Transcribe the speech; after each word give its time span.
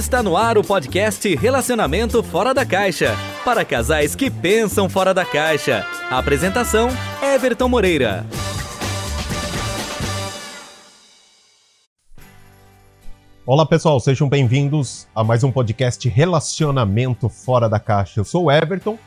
Está 0.00 0.22
no 0.22 0.34
ar 0.34 0.56
o 0.56 0.64
podcast 0.64 1.36
Relacionamento 1.36 2.22
Fora 2.22 2.54
da 2.54 2.64
Caixa 2.64 3.14
para 3.44 3.66
casais 3.66 4.14
que 4.14 4.30
pensam 4.30 4.88
fora 4.88 5.12
da 5.12 5.26
caixa. 5.26 5.84
A 6.10 6.16
apresentação: 6.16 6.88
Everton 7.22 7.68
Moreira. 7.68 8.24
Olá 13.44 13.66
pessoal, 13.66 14.00
sejam 14.00 14.26
bem-vindos 14.26 15.06
a 15.14 15.22
mais 15.22 15.44
um 15.44 15.52
podcast 15.52 16.08
Relacionamento 16.08 17.28
Fora 17.28 17.68
da 17.68 17.78
Caixa. 17.78 18.20
Eu 18.20 18.24
sou 18.24 18.44
o 18.44 18.50
Everton 18.50 18.98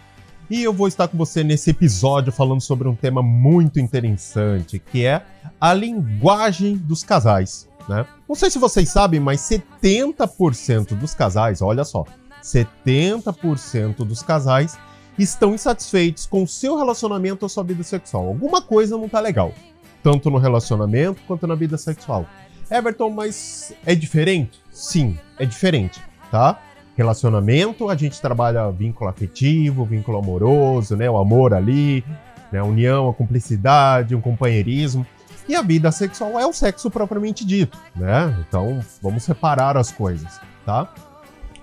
e 0.48 0.62
eu 0.62 0.72
vou 0.72 0.88
estar 0.88 1.08
com 1.08 1.18
você 1.18 1.44
nesse 1.44 1.72
episódio 1.72 2.32
falando 2.32 2.62
sobre 2.62 2.88
um 2.88 2.94
tema 2.94 3.24
muito 3.24 3.80
interessante, 3.80 4.78
que 4.78 5.08
é 5.08 5.24
a 5.60 5.74
linguagem 5.74 6.78
dos 6.78 7.04
casais. 7.04 7.68
Né? 7.90 8.06
Não 8.34 8.40
sei 8.40 8.50
se 8.50 8.58
vocês 8.58 8.90
sabem, 8.90 9.20
mas 9.20 9.42
70% 9.42 10.98
dos 10.98 11.14
casais, 11.14 11.62
olha 11.62 11.84
só, 11.84 12.04
70% 12.42 13.98
dos 13.98 14.24
casais 14.24 14.76
estão 15.20 15.54
insatisfeitos 15.54 16.26
com 16.26 16.42
o 16.42 16.48
seu 16.48 16.76
relacionamento 16.76 17.46
ou 17.46 17.50
sua 17.50 17.64
vida 17.64 17.84
sexual. 17.84 18.26
Alguma 18.26 18.60
coisa 18.60 18.98
não 18.98 19.08
tá 19.08 19.20
legal, 19.20 19.54
tanto 20.02 20.32
no 20.32 20.40
relacionamento 20.40 21.22
quanto 21.28 21.46
na 21.46 21.54
vida 21.54 21.78
sexual. 21.78 22.26
Everton, 22.72 23.12
mas 23.12 23.72
é 23.86 23.94
diferente? 23.94 24.60
Sim, 24.72 25.16
é 25.38 25.46
diferente, 25.46 26.02
tá? 26.32 26.60
Relacionamento, 26.98 27.88
a 27.88 27.96
gente 27.96 28.20
trabalha 28.20 28.72
vínculo 28.72 29.12
afetivo, 29.12 29.86
vínculo 29.86 30.18
amoroso, 30.18 30.96
né? 30.96 31.08
O 31.08 31.18
amor 31.18 31.54
ali, 31.54 32.04
né? 32.52 32.58
a 32.58 32.64
união, 32.64 33.10
a 33.10 33.14
cumplicidade, 33.14 34.16
um 34.16 34.22
companheirismo. 34.22 35.06
E 35.48 35.56
a 35.56 35.62
vida 35.62 35.92
sexual 35.92 36.40
é 36.40 36.46
o 36.46 36.54
sexo 36.54 36.90
propriamente 36.90 37.46
dito, 37.46 37.78
né? 37.96 38.36
Então, 38.48 38.80
vamos 39.02 39.24
separar 39.24 39.76
as 39.76 39.92
coisas, 39.92 40.40
tá? 40.66 40.94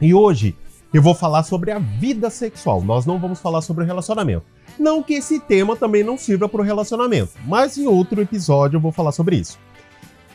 E 0.01 0.15
hoje 0.15 0.57
eu 0.93 1.03
vou 1.03 1.15
falar 1.15 1.45
sobre 1.45 1.71
a 1.71 1.79
vida 1.79 2.29
sexual. 2.31 2.83
Nós 2.83 3.07
não 3.07 3.19
vamos 3.19 3.41
falar 3.41 3.63
sobre 3.63 3.85
o 3.85 3.87
relacionamento. 3.87 4.45
Não 4.79 5.03
que 5.03 5.15
esse 5.15 5.41
tema 5.41 5.77
também 5.77 6.03
não 6.03 6.19
sirva 6.19 6.49
para 6.49 6.61
o 6.61 6.65
relacionamento, 6.65 7.33
mas 7.47 7.79
em 7.79 7.87
outro 7.87 8.21
episódio 8.21 8.77
eu 8.77 8.81
vou 8.81 8.93
falar 8.93 9.13
sobre 9.13 9.37
isso. 9.37 9.59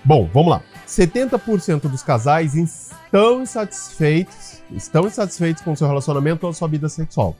Bom, 0.04 0.30
vamos 0.32 0.52
lá. 0.52 0.62
70% 0.88 1.90
dos 1.90 2.04
casais 2.04 2.56
estão 2.56 3.42
insatisfeitos, 3.42 4.62
estão 4.72 5.08
insatisfeitos 5.08 5.64
com 5.64 5.76
seu 5.76 5.88
relacionamento 5.88 6.46
ou 6.46 6.54
sua 6.54 6.68
vida 6.68 6.88
sexual. 6.88 7.36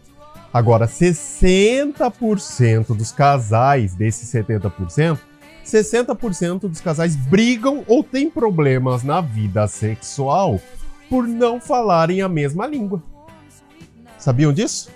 Agora, 0.52 0.88
60% 0.88 2.96
dos 2.96 3.12
casais 3.12 3.94
desses 3.94 4.32
70% 4.32 5.20
60% 5.66 6.62
dos 6.62 6.80
casais 6.80 7.16
brigam 7.16 7.84
ou 7.88 8.04
têm 8.04 8.30
problemas 8.30 9.04
na 9.04 9.20
vida 9.20 9.68
sexual 9.68 10.62
por 11.10 11.28
não 11.28 11.60
falarem 11.60 12.22
a 12.22 12.30
mesma 12.30 12.68
língua. 12.68 13.02
Sabiam 14.18 14.54
disso? 14.54 14.90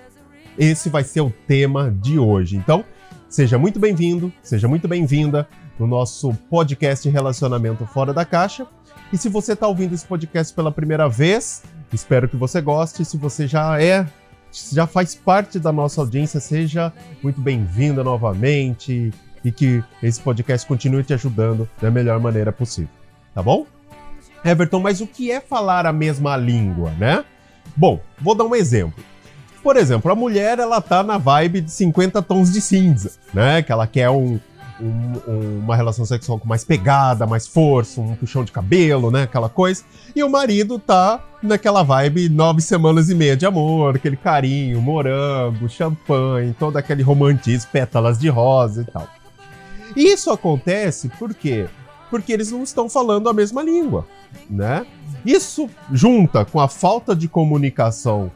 Esse 0.57 0.89
vai 0.89 1.03
ser 1.03 1.21
o 1.21 1.33
tema 1.47 1.91
de 1.91 2.19
hoje. 2.19 2.55
Então, 2.55 2.85
seja 3.27 3.57
muito 3.57 3.79
bem-vindo, 3.79 4.31
seja 4.43 4.67
muito 4.67 4.87
bem-vinda 4.87 5.47
no 5.77 5.87
nosso 5.87 6.33
podcast 6.49 7.07
Relacionamento 7.09 7.85
Fora 7.85 8.13
da 8.13 8.25
Caixa. 8.25 8.67
E 9.11 9.17
se 9.17 9.29
você 9.29 9.53
está 9.53 9.67
ouvindo 9.67 9.95
esse 9.95 10.05
podcast 10.05 10.53
pela 10.53 10.71
primeira 10.71 11.07
vez, 11.09 11.63
espero 11.91 12.29
que 12.29 12.35
você 12.35 12.61
goste. 12.61 13.03
Se 13.05 13.17
você 13.17 13.47
já 13.47 13.81
é, 13.81 14.05
já 14.71 14.85
faz 14.85 15.15
parte 15.15 15.57
da 15.57 15.71
nossa 15.71 16.01
audiência, 16.01 16.39
seja 16.39 16.93
muito 17.23 17.41
bem-vinda 17.41 18.03
novamente 18.03 19.11
e 19.43 19.51
que 19.51 19.83
esse 20.01 20.19
podcast 20.19 20.67
continue 20.67 21.03
te 21.03 21.13
ajudando 21.13 21.69
da 21.81 21.89
melhor 21.89 22.19
maneira 22.19 22.51
possível, 22.51 22.89
tá 23.33 23.41
bom? 23.41 23.65
Everton, 24.43 24.79
mas 24.79 25.01
o 25.01 25.07
que 25.07 25.31
é 25.31 25.39
falar 25.39 25.85
a 25.85 25.93
mesma 25.93 26.37
língua, 26.37 26.91
né? 26.97 27.23
Bom, 27.75 27.99
vou 28.19 28.35
dar 28.35 28.45
um 28.45 28.55
exemplo. 28.55 29.03
Por 29.61 29.75
exemplo, 29.75 30.11
a 30.11 30.15
mulher 30.15 30.59
ela 30.59 30.79
tá 30.79 31.03
na 31.03 31.17
vibe 31.17 31.61
de 31.61 31.71
50 31.71 32.21
tons 32.21 32.51
de 32.51 32.61
cinza, 32.61 33.11
né? 33.33 33.61
Que 33.61 33.71
ela 33.71 33.85
quer 33.85 34.09
um, 34.09 34.39
um, 34.81 35.59
uma 35.59 35.75
relação 35.75 36.05
sexual 36.05 36.39
com 36.39 36.47
mais 36.47 36.63
pegada, 36.63 37.27
mais 37.27 37.45
força, 37.45 37.99
um 37.99 38.15
puxão 38.15 38.43
de 38.43 38.51
cabelo, 38.51 39.11
né? 39.11 39.23
Aquela 39.23 39.49
coisa. 39.49 39.83
E 40.15 40.23
o 40.23 40.29
marido 40.29 40.79
tá 40.79 41.21
naquela 41.43 41.83
vibe 41.83 42.29
nove 42.29 42.61
semanas 42.61 43.09
e 43.09 43.15
meia 43.15 43.35
de 43.35 43.45
amor, 43.45 43.95
aquele 43.95 44.15
carinho, 44.15 44.81
morango, 44.81 45.67
champanhe, 45.67 46.55
todo 46.57 46.77
aquele 46.77 47.03
romantismo, 47.03 47.69
pétalas 47.71 48.17
de 48.17 48.29
rosa 48.29 48.81
e 48.81 48.85
tal. 48.85 49.07
Isso 49.95 50.31
acontece 50.31 51.09
por 51.09 51.33
quê? 51.33 51.67
Porque 52.09 52.33
eles 52.33 52.51
não 52.51 52.63
estão 52.63 52.89
falando 52.89 53.29
a 53.29 53.33
mesma 53.33 53.61
língua, 53.61 54.07
né? 54.49 54.85
Isso 55.25 55.69
junta 55.91 56.45
com 56.45 56.59
a 56.59 56.67
falta 56.67 57.15
de 57.15 57.27
comunicação 57.27 58.31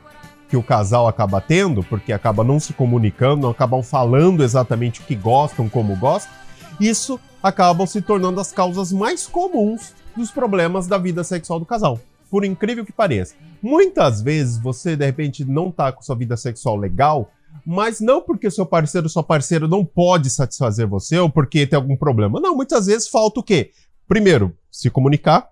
que 0.50 0.58
o 0.58 0.62
casal 0.62 1.08
acaba 1.08 1.42
tendo, 1.42 1.84
porque 1.84 2.14
acaba 2.14 2.44
não 2.44 2.60
se 2.60 2.74
comunicando, 2.74 3.42
não 3.42 3.50
acabam 3.50 3.82
falando 3.82 4.44
exatamente 4.44 5.02
o 5.02 5.04
que 5.04 5.16
gostam, 5.16 5.68
como 5.68 5.96
gostam, 5.96 6.32
isso 6.80 7.20
acaba 7.42 7.88
se 7.88 8.02
tornando 8.02 8.40
as 8.40 8.52
causas 8.52 8.92
mais 8.92 9.26
comuns 9.26 9.94
dos 10.16 10.30
problemas 10.30 10.86
da 10.86 10.98
vida 10.98 11.24
sexual 11.24 11.60
do 11.60 11.66
casal. 11.66 12.00
Por 12.30 12.46
incrível 12.46 12.86
que 12.86 12.92
pareça. 12.92 13.36
Muitas 13.62 14.22
vezes 14.22 14.58
você, 14.60 14.96
de 14.96 15.06
repente, 15.06 15.44
não 15.44 15.72
tá 15.72 15.92
com 15.92 16.02
sua 16.02 16.16
vida 16.16 16.38
sexual 16.38 16.76
legal, 16.76 17.32
mas 17.66 18.00
não 18.00 18.22
porque 18.22 18.50
seu 18.50 18.66
parceiro 18.66 19.08
sua 19.10 19.24
parceira 19.24 19.68
não 19.68 19.86
pode 19.86 20.30
satisfazer 20.30 20.88
você 20.88 21.18
ou 21.20 21.30
porque 21.30 21.68
tem 21.68 21.78
algum 21.78 21.96
problema. 21.96 22.40
Não, 22.40 22.56
muitas 22.56 22.88
vezes 22.88 23.08
falta 23.08 23.40
o 23.40 23.44
quê? 23.44 23.72
Primeiro, 24.08 24.56
se 24.72 24.90
comunicar. 24.90 25.50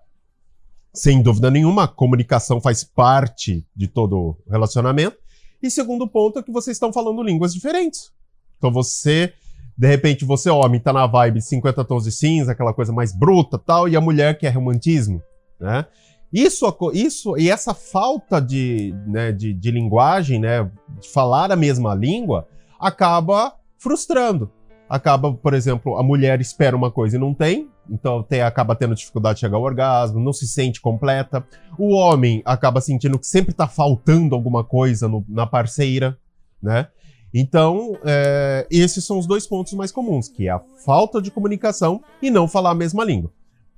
Sem 0.94 1.22
dúvida 1.22 1.50
nenhuma, 1.50 1.88
comunicação 1.88 2.60
faz 2.60 2.84
parte 2.84 3.66
de 3.74 3.88
todo 3.88 4.36
relacionamento. 4.50 5.16
E 5.62 5.70
segundo 5.70 6.06
ponto 6.06 6.38
é 6.38 6.42
que 6.42 6.52
vocês 6.52 6.76
estão 6.76 6.92
falando 6.92 7.22
línguas 7.22 7.54
diferentes. 7.54 8.12
Então 8.58 8.70
você, 8.70 9.32
de 9.76 9.86
repente, 9.86 10.24
você 10.24 10.50
homem 10.50 10.80
tá 10.80 10.92
na 10.92 11.06
vibe 11.06 11.40
50 11.40 11.84
tons 11.84 12.04
de 12.04 12.12
cinza, 12.12 12.52
aquela 12.52 12.74
coisa 12.74 12.92
mais 12.92 13.14
bruta 13.14 13.58
tal, 13.58 13.88
e 13.88 13.96
a 13.96 14.00
mulher 14.00 14.36
quer 14.38 14.50
romantismo, 14.50 15.22
né? 15.58 15.86
Isso, 16.32 16.64
isso 16.94 17.36
e 17.36 17.50
essa 17.50 17.74
falta 17.74 18.40
de, 18.40 18.94
né, 19.06 19.32
de, 19.32 19.52
de 19.52 19.70
linguagem, 19.70 20.38
né, 20.40 20.70
de 20.98 21.08
falar 21.10 21.52
a 21.52 21.56
mesma 21.56 21.94
língua, 21.94 22.48
acaba 22.80 23.54
frustrando. 23.76 24.50
Acaba, 24.88 25.32
por 25.32 25.52
exemplo, 25.52 25.96
a 25.96 26.02
mulher 26.02 26.40
espera 26.40 26.76
uma 26.76 26.90
coisa 26.90 27.16
e 27.16 27.20
não 27.20 27.34
tem, 27.34 27.68
então 27.88 28.22
tem, 28.22 28.40
acaba 28.40 28.74
tendo 28.74 28.94
dificuldade 28.94 29.36
de 29.36 29.40
chegar 29.40 29.56
ao 29.56 29.62
orgasmo, 29.62 30.20
não 30.20 30.32
se 30.32 30.46
sente 30.46 30.80
completa. 30.80 31.46
O 31.78 31.94
homem 31.94 32.42
acaba 32.44 32.80
sentindo 32.80 33.18
que 33.18 33.26
sempre 33.26 33.52
está 33.52 33.66
faltando 33.66 34.34
alguma 34.34 34.64
coisa 34.64 35.08
no, 35.08 35.24
na 35.28 35.46
parceira, 35.46 36.18
né? 36.62 36.88
Então, 37.34 37.96
é, 38.04 38.66
esses 38.70 39.04
são 39.04 39.18
os 39.18 39.26
dois 39.26 39.46
pontos 39.46 39.72
mais 39.72 39.90
comuns, 39.90 40.28
que 40.28 40.46
é 40.46 40.50
a 40.50 40.60
falta 40.84 41.20
de 41.20 41.30
comunicação 41.30 42.02
e 42.20 42.30
não 42.30 42.46
falar 42.46 42.70
a 42.70 42.74
mesma 42.74 43.02
língua. 43.04 43.32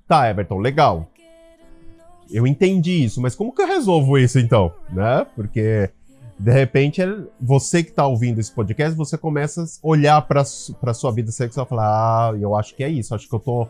Tá, 0.09 0.29
Everton, 0.29 0.59
legal 0.59 1.09
eu 2.35 2.49
entendi 2.49 3.05
isso, 3.05 3.21
mas 3.21 3.37
como 3.37 3.55
que 3.55 3.63
eu 3.63 3.67
resolvo 3.67 4.19
isso 4.19 4.41
então? 4.41 4.73
Né? 4.93 5.25
Porque 5.37 5.89
de 6.37 6.51
repente 6.51 7.01
você 7.41 7.85
que 7.85 7.91
está 7.91 8.05
ouvindo 8.05 8.41
esse 8.41 8.53
podcast, 8.53 8.97
você 8.97 9.17
começa 9.17 9.63
a 9.63 9.67
olhar 9.83 10.21
para 10.23 10.45
sua 10.45 11.13
vida 11.13 11.31
sexual 11.31 11.65
e 11.65 11.69
falar: 11.69 11.87
"Ah, 11.87 12.37
eu 12.37 12.57
acho 12.57 12.75
que 12.75 12.83
é 12.83 12.89
isso, 12.89 13.15
acho 13.15 13.29
que 13.29 13.35
eu 13.35 13.39
tô 13.39 13.69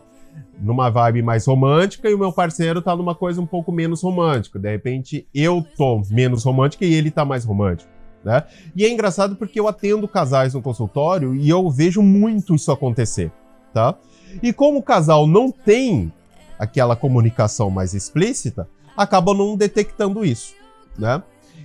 numa 0.59 0.89
vibe 0.89 1.21
mais 1.21 1.45
romântica 1.45 2.09
e 2.09 2.13
o 2.15 2.17
meu 2.17 2.33
parceiro 2.33 2.81
tá 2.81 2.95
numa 2.95 3.13
coisa 3.13 3.39
um 3.39 3.45
pouco 3.45 3.71
menos 3.71 4.01
romântica. 4.01 4.57
De 4.57 4.69
repente 4.69 5.27
eu 5.33 5.63
tô 5.77 6.01
menos 6.09 6.43
romântica 6.43 6.85
e 6.85 6.93
ele 6.93 7.11
tá 7.11 7.23
mais 7.23 7.45
romântico. 7.45 7.91
Né? 8.23 8.43
E 8.75 8.83
é 8.83 8.89
engraçado 8.89 9.35
porque 9.35 9.59
eu 9.59 9.67
atendo 9.67 10.07
casais 10.07 10.55
no 10.55 10.61
consultório 10.61 11.35
e 11.35 11.47
eu 11.47 11.69
vejo 11.69 12.01
muito 12.01 12.55
isso 12.55 12.71
acontecer, 12.71 13.31
tá? 13.71 13.93
E 14.41 14.51
como 14.51 14.79
o 14.79 14.83
casal 14.83 15.27
não 15.27 15.51
tem 15.51 16.11
aquela 16.57 16.95
comunicação 16.95 17.69
mais 17.69 17.93
explícita, 17.93 18.67
acabam 18.95 19.35
não 19.35 19.55
detectando 19.55 20.25
isso, 20.25 20.53
né? 20.97 21.21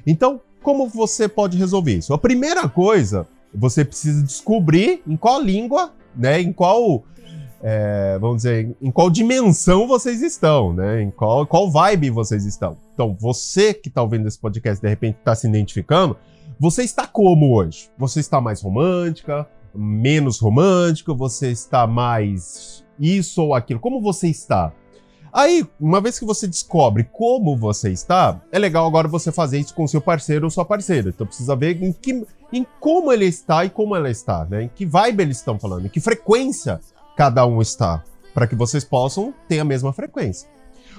Então, 0.07 0.41
como 0.63 0.89
você 0.89 1.29
pode 1.29 1.57
resolver 1.57 1.97
isso? 1.97 2.13
A 2.13 2.19
primeira 2.19 2.69
coisa, 2.69 3.27
você 3.55 3.85
precisa 3.85 4.23
descobrir 4.23 5.03
em 5.07 5.17
qual 5.17 5.41
língua, 5.41 5.93
né? 6.15 6.41
Em 6.41 6.53
qual, 6.53 7.03
é, 7.63 8.19
vamos 8.21 8.39
dizer, 8.39 8.77
em 8.81 8.91
qual 8.91 9.11
dimensão 9.11 9.87
vocês 9.87 10.23
estão, 10.23 10.73
né? 10.73 11.03
Em 11.03 11.11
qual, 11.11 11.47
qual 11.47 11.71
vibe 11.71 12.11
vocês 12.11 12.45
estão. 12.45 12.77
Então, 12.95 13.17
você 13.19 13.73
que 13.73 13.89
está 13.89 14.03
ouvindo 14.03 14.27
esse 14.27 14.39
podcast, 14.39 14.83
de 14.83 14.89
repente 14.89 15.17
está 15.19 15.35
se 15.35 15.49
identificando, 15.49 16.17
você 16.59 16.83
está 16.83 17.07
como 17.07 17.55
hoje? 17.55 17.89
Você 17.97 18.21
está 18.21 18.41
mais 18.41 18.61
romântica, 18.61 19.49
menos 19.75 20.39
romântica? 20.39 21.15
Você 21.15 21.51
está 21.51 21.87
mais 21.87 22.85
isso 22.99 23.43
ou 23.43 23.55
aquilo? 23.55 23.81
Como 23.81 24.01
você 24.01 24.29
está? 24.29 24.73
Aí, 25.33 25.67
uma 25.79 26.01
vez 26.01 26.19
que 26.19 26.25
você 26.25 26.47
descobre 26.47 27.05
como 27.13 27.57
você 27.57 27.91
está, 27.91 28.41
é 28.51 28.59
legal 28.59 28.87
agora 28.87 29.07
você 29.07 29.31
fazer 29.31 29.59
isso 29.59 29.75
com 29.75 29.87
seu 29.87 30.01
parceiro 30.01 30.47
ou 30.47 30.51
sua 30.51 30.65
parceira. 30.65 31.11
Então 31.11 31.27
precisa 31.27 31.55
ver 31.55 31.83
em, 31.83 31.93
que, 31.93 32.27
em 32.53 32.67
como 32.81 33.13
ele 33.13 33.27
está 33.27 33.65
e 33.65 33.71
como 33.71 33.95
ela 33.95 34.11
está, 34.11 34.45
né? 34.45 34.65
Em 34.65 34.69
que 34.69 34.85
vibe 34.85 35.23
eles 35.23 35.39
estão 35.39 35.59
falando, 35.59 35.87
em 35.87 35.89
que 35.89 36.01
frequência 36.01 36.81
cada 37.17 37.47
um 37.47 37.61
está, 37.61 38.03
para 38.35 38.47
que 38.47 38.55
vocês 38.55 38.85
possam 38.85 39.33
ter 39.49 39.61
a 39.61 39.65
mesma 39.65 39.93
frequência. 39.93 40.49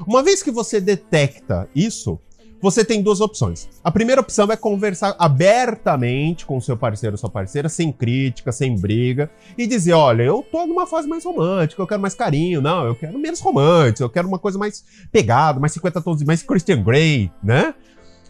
Uma 0.08 0.24
vez 0.24 0.42
que 0.42 0.52
você 0.52 0.80
detecta 0.80 1.68
isso, 1.76 2.20
você 2.62 2.86
tem 2.86 3.02
duas 3.02 3.20
opções. 3.20 3.68
A 3.84 3.90
primeira 3.90 4.22
opção 4.22 4.50
é 4.52 4.56
conversar 4.56 5.16
abertamente 5.18 6.46
com 6.46 6.62
seu 6.62 6.78
parceiro 6.78 7.16
ou 7.16 7.18
sua 7.18 7.30
parceira, 7.30 7.68
sem 7.68 7.92
crítica, 7.92 8.52
sem 8.52 8.76
briga, 8.76 9.30
e 9.58 9.66
dizer: 9.66 9.94
olha, 9.94 10.24
eu 10.24 10.46
tô 10.52 10.66
numa 10.66 10.86
fase 10.86 11.08
mais 11.08 11.26
romântica, 11.26 11.82
eu 11.82 11.88
quero 11.88 12.02
mais 12.02 12.14
carinho, 12.14 12.62
não, 12.62 12.86
eu 12.86 12.96
quero 12.96 13.18
menos 13.18 13.40
romântico, 13.40 14.04
eu 14.04 14.10
quero 14.10 14.28
uma 14.28 14.40
coisa 14.40 14.58
mais 14.58 14.84
pegada, 15.12 15.60
mais 15.60 15.74
50 15.74 16.02
tons, 16.02 16.24
mais 16.24 16.44
Christian 16.44 16.84
Grey, 16.84 17.32
né? 17.44 17.74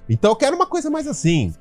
Então 0.10 0.32
eu 0.32 0.36
quero 0.36 0.56
uma 0.56 0.66
coisa 0.66 0.90
mais 0.90 1.08
assim. 1.08 1.54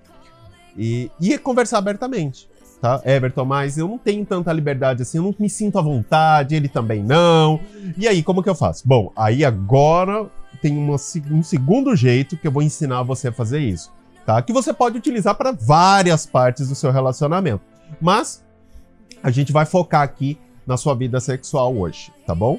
E, 0.77 1.11
e 1.21 1.37
conversar 1.39 1.79
abertamente, 1.79 2.49
tá? 2.81 3.01
Everton, 3.05 3.45
mas 3.45 3.77
eu 3.77 3.87
não 3.87 3.99
tenho 3.99 4.25
tanta 4.25 4.53
liberdade 4.53 5.03
assim, 5.03 5.19
eu 5.19 5.25
não 5.25 5.35
me 5.39 5.51
sinto 5.51 5.79
à 5.79 5.83
vontade, 5.83 6.55
ele 6.55 6.69
também 6.69 7.03
não. 7.03 7.61
E 7.97 8.09
aí, 8.09 8.23
como 8.23 8.43
que 8.43 8.49
eu 8.49 8.55
faço? 8.55 8.87
Bom, 8.87 9.13
aí 9.15 9.45
agora 9.45 10.29
tem 10.63 10.77
uma, 10.77 10.97
um 11.31 11.43
segundo 11.43 11.95
jeito 11.95 12.37
que 12.37 12.47
eu 12.47 12.53
vou 12.53 12.63
ensinar 12.63 13.03
você 13.03 13.29
a 13.29 13.33
fazer 13.33 13.61
isso, 13.61 13.93
tá? 14.25 14.41
Que 14.41 14.53
você 14.53 14.73
pode 14.73 14.97
utilizar 14.97 15.35
para 15.35 15.53
várias 15.53 16.27
partes 16.27 16.69
do 16.69 16.75
seu 16.75 16.91
relacionamento. 16.91 17.63
Mas 18.01 18.43
a 19.23 19.31
gente 19.31 19.53
vai 19.53 19.67
focar 19.67 20.03
aqui 20.03 20.39
na 20.67 20.77
sua 20.77 20.95
vida 20.95 21.21
sexual 21.21 21.77
hoje, 21.77 22.13
tá 22.27 22.35
bom? 22.35 22.59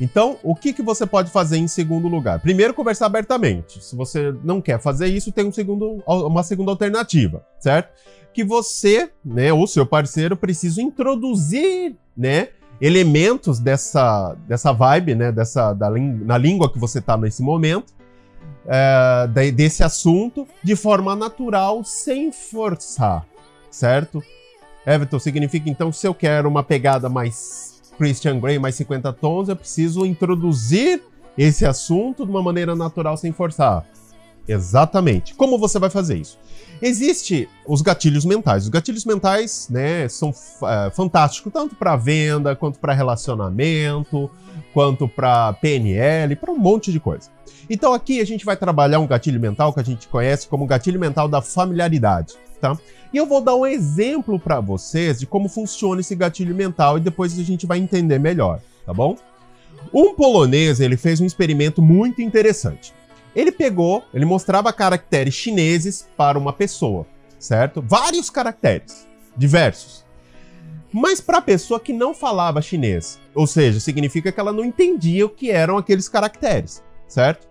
Então, 0.00 0.38
o 0.42 0.54
que, 0.54 0.72
que 0.72 0.82
você 0.82 1.04
pode 1.04 1.30
fazer 1.30 1.58
em 1.58 1.68
segundo 1.68 2.08
lugar? 2.08 2.40
Primeiro, 2.40 2.72
conversar 2.72 3.06
abertamente. 3.06 3.84
Se 3.84 3.94
você 3.94 4.34
não 4.42 4.60
quer 4.60 4.80
fazer 4.80 5.08
isso, 5.08 5.30
tem 5.30 5.44
um 5.44 5.52
segundo, 5.52 6.02
uma 6.06 6.42
segunda 6.42 6.70
alternativa, 6.70 7.44
certo? 7.58 7.90
Que 8.32 8.42
você, 8.42 9.10
né, 9.22 9.52
ou 9.52 9.66
seu 9.66 9.84
parceiro, 9.84 10.36
precisa 10.36 10.80
introduzir, 10.80 11.94
né, 12.16 12.48
elementos 12.80 13.58
dessa, 13.58 14.34
dessa 14.48 14.72
vibe, 14.72 15.14
né, 15.14 15.30
dessa, 15.30 15.74
da, 15.74 15.90
na 15.90 16.38
língua 16.38 16.72
que 16.72 16.78
você 16.78 16.98
está 16.98 17.16
nesse 17.18 17.42
momento, 17.42 17.92
é, 18.66 19.50
desse 19.50 19.82
assunto, 19.82 20.46
de 20.62 20.74
forma 20.76 21.14
natural, 21.14 21.84
sem 21.84 22.32
forçar, 22.32 23.26
certo? 23.70 24.22
Everton, 24.86 25.18
significa 25.18 25.68
então 25.68 25.92
se 25.92 26.06
eu 26.06 26.14
quero 26.14 26.48
uma 26.48 26.62
pegada 26.62 27.08
mais 27.08 27.79
Christian 27.96 28.40
Grey, 28.40 28.58
mais 28.58 28.74
50 28.74 29.12
tons, 29.12 29.48
eu 29.48 29.56
preciso 29.56 30.04
introduzir 30.04 31.02
esse 31.36 31.64
assunto 31.64 32.24
de 32.24 32.30
uma 32.30 32.42
maneira 32.42 32.74
natural, 32.74 33.16
sem 33.16 33.32
forçar. 33.32 33.86
Exatamente. 34.46 35.34
Como 35.34 35.58
você 35.58 35.78
vai 35.78 35.90
fazer 35.90 36.16
isso? 36.16 36.38
Existe 36.82 37.48
os 37.66 37.82
gatilhos 37.82 38.24
mentais. 38.24 38.64
Os 38.64 38.68
gatilhos 38.68 39.04
mentais, 39.04 39.68
né, 39.70 40.08
são 40.08 40.30
é, 40.30 40.90
fantásticos 40.90 41.52
tanto 41.52 41.74
para 41.74 41.94
venda, 41.96 42.56
quanto 42.56 42.78
para 42.78 42.94
relacionamento, 42.94 44.30
quanto 44.72 45.06
para 45.06 45.52
PNL, 45.54 46.36
para 46.36 46.50
um 46.50 46.58
monte 46.58 46.90
de 46.90 46.98
coisa. 46.98 47.28
Então 47.68 47.92
aqui 47.92 48.20
a 48.20 48.26
gente 48.26 48.44
vai 48.44 48.56
trabalhar 48.56 48.98
um 48.98 49.06
gatilho 49.06 49.38
mental 49.38 49.72
que 49.72 49.80
a 49.80 49.84
gente 49.84 50.08
conhece 50.08 50.48
como 50.48 50.66
gatilho 50.66 50.98
mental 50.98 51.28
da 51.28 51.42
familiaridade, 51.42 52.34
tá? 52.60 52.76
E 53.12 53.16
eu 53.16 53.26
vou 53.26 53.40
dar 53.40 53.56
um 53.56 53.66
exemplo 53.66 54.38
para 54.38 54.60
vocês 54.60 55.18
de 55.18 55.26
como 55.26 55.48
funciona 55.48 56.00
esse 56.00 56.14
gatilho 56.14 56.54
mental 56.54 56.96
e 56.96 57.00
depois 57.00 57.38
a 57.38 57.42
gente 57.42 57.66
vai 57.66 57.78
entender 57.78 58.18
melhor, 58.18 58.60
tá 58.86 58.94
bom? 58.94 59.16
Um 59.92 60.14
polonês, 60.14 60.80
ele 60.80 60.96
fez 60.96 61.20
um 61.20 61.26
experimento 61.26 61.82
muito 61.82 62.22
interessante. 62.22 62.92
Ele 63.34 63.52
pegou, 63.52 64.02
ele 64.12 64.24
mostrava 64.24 64.72
caracteres 64.72 65.34
chineses 65.34 66.08
para 66.16 66.38
uma 66.38 66.52
pessoa, 66.52 67.06
certo? 67.38 67.80
Vários 67.80 68.28
caracteres, 68.28 69.06
diversos. 69.36 70.04
Mas 70.92 71.20
para 71.20 71.38
a 71.38 71.42
pessoa 71.42 71.78
que 71.78 71.92
não 71.92 72.12
falava 72.12 72.60
chinês, 72.60 73.20
ou 73.34 73.46
seja, 73.46 73.78
significa 73.78 74.32
que 74.32 74.40
ela 74.40 74.52
não 74.52 74.64
entendia 74.64 75.24
o 75.24 75.28
que 75.28 75.50
eram 75.50 75.78
aqueles 75.78 76.08
caracteres, 76.08 76.82
certo? 77.06 77.46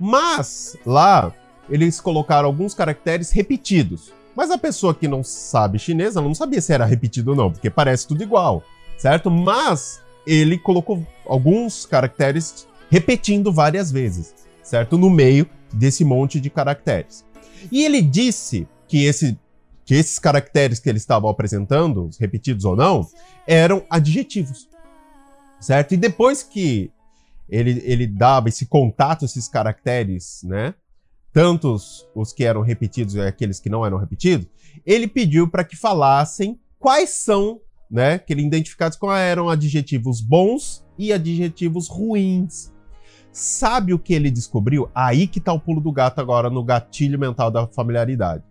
Mas 0.00 0.76
lá 0.86 1.32
eles 1.68 2.00
colocaram 2.00 2.46
alguns 2.46 2.72
caracteres 2.72 3.30
repetidos. 3.30 4.12
Mas 4.34 4.50
a 4.50 4.56
pessoa 4.56 4.94
que 4.94 5.06
não 5.06 5.22
sabe 5.22 5.78
chinês, 5.78 6.16
ela 6.16 6.26
não 6.26 6.34
sabia 6.34 6.62
se 6.62 6.72
era 6.72 6.86
repetido 6.86 7.32
ou 7.32 7.36
não, 7.36 7.52
porque 7.52 7.68
parece 7.68 8.06
tudo 8.06 8.22
igual, 8.22 8.62
certo? 8.96 9.30
Mas 9.30 10.00
ele 10.26 10.56
colocou 10.56 11.06
alguns 11.26 11.84
caracteres 11.84 12.66
repetindo 12.90 13.52
várias 13.52 13.92
vezes 13.92 14.47
certo? 14.68 14.98
No 14.98 15.08
meio 15.08 15.48
desse 15.72 16.04
monte 16.04 16.38
de 16.38 16.50
caracteres. 16.50 17.24
E 17.72 17.84
ele 17.84 18.02
disse 18.02 18.68
que, 18.86 19.04
esse, 19.04 19.38
que 19.84 19.94
esses 19.94 20.18
caracteres 20.18 20.78
que 20.78 20.88
ele 20.88 20.98
estava 20.98 21.30
apresentando, 21.30 22.10
repetidos 22.20 22.64
ou 22.64 22.76
não, 22.76 23.08
eram 23.46 23.84
adjetivos, 23.88 24.68
certo? 25.58 25.94
E 25.94 25.96
depois 25.96 26.42
que 26.42 26.90
ele, 27.48 27.82
ele 27.84 28.06
dava 28.06 28.48
esse 28.48 28.66
contato, 28.66 29.24
esses 29.24 29.48
caracteres, 29.48 30.42
né? 30.44 30.74
Tanto 31.32 31.72
os, 31.72 32.06
os 32.14 32.32
que 32.32 32.44
eram 32.44 32.60
repetidos 32.60 33.14
e 33.14 33.20
aqueles 33.20 33.58
que 33.58 33.70
não 33.70 33.84
eram 33.84 33.96
repetidos, 33.96 34.46
ele 34.84 35.08
pediu 35.08 35.48
para 35.48 35.64
que 35.64 35.76
falassem 35.76 36.58
quais 36.78 37.10
são, 37.10 37.60
né? 37.90 38.18
Que 38.18 38.34
ele 38.34 38.42
identificasse 38.42 38.98
quais 38.98 39.22
eram 39.22 39.48
adjetivos 39.48 40.20
bons 40.20 40.84
e 40.98 41.10
adjetivos 41.10 41.88
ruins 41.88 42.70
Sabe 43.38 43.94
o 43.94 44.00
que 44.00 44.12
ele 44.12 44.32
descobriu? 44.32 44.90
Aí 44.92 45.28
que 45.28 45.38
tá 45.38 45.52
o 45.52 45.60
pulo 45.60 45.80
do 45.80 45.92
gato 45.92 46.20
agora 46.20 46.50
no 46.50 46.64
gatilho 46.64 47.16
mental 47.16 47.52
da 47.52 47.68
familiaridade. 47.68 48.42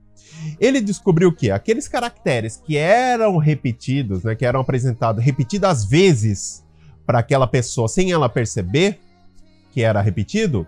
Ele 0.61 0.79
descobriu 0.79 1.29
que 1.35 1.51
aqueles 1.51 1.89
caracteres 1.89 2.55
que 2.55 2.77
eram 2.77 3.35
repetidos, 3.35 4.23
né, 4.23 4.33
que 4.33 4.45
eram 4.45 4.61
apresentados 4.61 5.21
repetidas 5.21 5.83
vezes 5.83 6.63
para 7.05 7.19
aquela 7.19 7.45
pessoa 7.45 7.89
sem 7.89 8.13
ela 8.13 8.29
perceber 8.29 8.97
que 9.73 9.81
era 9.81 9.99
repetido, 9.99 10.65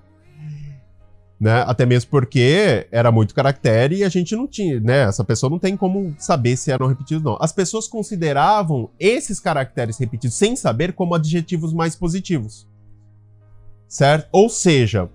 né? 1.39 1.63
Até 1.65 1.85
mesmo 1.85 2.11
porque 2.11 2.87
era 2.91 3.13
muito 3.13 3.33
caractere 3.33 3.99
e 3.99 4.03
a 4.03 4.09
gente 4.09 4.35
não 4.35 4.45
tinha, 4.45 4.81
né? 4.81 5.03
Essa 5.03 5.23
pessoa 5.23 5.49
não 5.49 5.59
tem 5.59 5.77
como 5.77 6.13
saber 6.17 6.57
se 6.57 6.71
eram 6.71 6.87
repetidos 6.87 7.25
ou 7.25 7.31
não. 7.31 7.37
As 7.41 7.53
pessoas 7.53 7.87
consideravam 7.87 8.89
esses 8.99 9.39
caracteres 9.39 9.97
repetidos 9.97 10.35
sem 10.35 10.57
saber 10.57 10.91
como 10.91 11.15
adjetivos 11.15 11.71
mais 11.71 11.95
positivos 11.95 12.67
certo? 13.89 14.29
Ou 14.31 14.47
seja, 14.47 15.09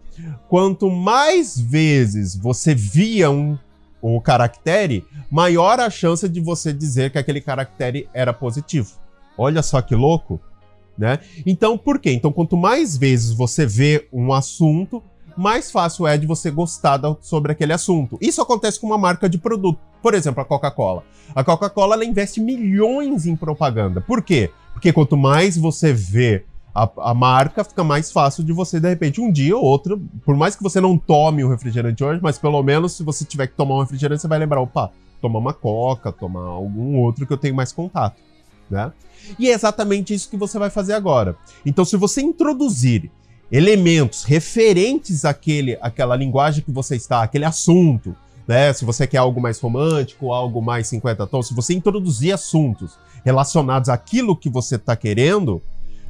quanto 0.48 0.90
mais 0.90 1.58
vezes 1.58 2.36
você 2.36 2.74
via 2.74 3.30
um, 3.30 3.56
o 4.02 4.20
caractere, 4.20 5.04
maior 5.30 5.80
a 5.80 5.88
chance 5.88 6.28
de 6.28 6.40
você 6.40 6.72
dizer 6.72 7.10
que 7.10 7.18
aquele 7.18 7.40
caractere 7.40 8.08
era 8.12 8.32
positivo. 8.32 8.90
Olha 9.38 9.62
só 9.62 9.80
que 9.80 9.94
louco, 9.94 10.40
né? 10.98 11.20
Então, 11.46 11.78
por 11.78 11.98
quê? 11.98 12.12
Então, 12.12 12.32
quanto 12.32 12.56
mais 12.56 12.96
vezes 12.96 13.32
você 13.32 13.64
vê 13.64 14.06
um 14.12 14.32
assunto, 14.32 15.02
mais 15.36 15.70
fácil 15.70 16.06
é 16.06 16.16
de 16.16 16.26
você 16.26 16.50
gostar 16.50 17.00
sobre 17.20 17.52
aquele 17.52 17.72
assunto. 17.72 18.18
Isso 18.20 18.40
acontece 18.40 18.78
com 18.78 18.86
uma 18.86 18.98
marca 18.98 19.28
de 19.28 19.38
produto. 19.38 19.78
Por 20.02 20.14
exemplo, 20.14 20.43
a 20.43 20.44
Coca-Cola. 20.44 21.02
A 21.34 21.43
Coca-Cola 21.43 22.04
investe 22.04 22.40
milhões 22.40 23.26
em 23.26 23.34
propaganda. 23.34 24.00
Por 24.00 24.22
quê? 24.22 24.50
Porque 24.72 24.93
quanto 24.93 25.16
mais 25.16 25.56
você 25.56 25.93
vê 25.93 26.44
a, 26.74 26.90
a, 27.10 27.14
marca, 27.14 27.62
fica 27.62 27.84
mais 27.84 28.10
fácil 28.10 28.43
de 28.43 28.52
você, 28.52 28.81
de 28.81 28.88
repente, 28.88 29.20
um 29.20 29.31
dia 29.31 29.56
ou 29.56 29.62
outro, 29.62 30.02
por 30.24 30.36
mais 30.36 30.56
que 30.56 30.62
você 30.62 30.81
não 30.81 30.98
tome 30.98 31.44
um 31.44 31.48
refrigerante 31.48 32.02
hoje, 32.02 32.20
mas 32.20 32.36
pelo 32.36 32.60
menos 32.62 32.93
se 32.93 33.04
você 33.04 33.24
tiver 33.24 33.46
que 33.46 33.54
tomar 33.54 33.76
um 33.76 33.81
refrigerante, 33.81 34.20
você 34.20 34.28
vai 34.28 34.40
lembrar, 34.40 34.60
opa, 34.60 34.90
tomar 35.20 35.38
uma 35.38 35.54
coca, 35.54 36.10
tomar 36.10 36.43
algum 36.43 36.96
outro 36.98 37.26
que 37.26 37.32
eu 37.32 37.38
tenho 37.38 37.54
mais 37.54 37.72
contato, 37.72 38.20
né? 38.69 38.93
E 39.38 39.48
é 39.48 39.52
exatamente 39.52 40.12
isso 40.12 40.28
que 40.28 40.36
você 40.36 40.58
vai 40.58 40.69
fazer 40.69 40.94
agora. 40.94 41.36
Então, 41.64 41.84
se 41.84 41.96
você 41.96 42.20
introduzir 42.20 43.10
elementos 43.50 44.24
referentes 44.24 45.24
àquele, 45.24 45.78
àquela 45.81 46.16
linguagem 46.16 46.64
que 46.64 46.72
você 46.72 46.96
está, 46.96 47.22
aquele 47.22 47.44
assunto, 47.44 48.16
né? 48.48 48.72
Se 48.72 48.84
você 48.84 49.06
quer 49.06 49.19
algo 49.19 49.40
mais 49.40 49.60
romântico, 49.60 50.32
algo 50.32 50.60
mais 50.60 50.88
50 50.88 51.24
tons, 51.28 51.48
se 51.48 51.54
você 51.54 51.72
introduzir 51.72 52.34
assuntos 52.34 52.98
relacionados 53.24 53.88
àquilo 53.88 54.36
que 54.36 54.50
você 54.50 54.74
está 54.74 54.94
querendo, 54.96 55.62